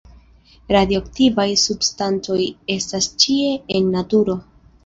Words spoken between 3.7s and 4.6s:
en naturo.